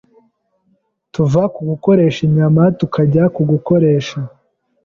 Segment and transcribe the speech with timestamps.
[1.13, 4.19] tuva ku gukoresha inyama tukajya ku gukoresha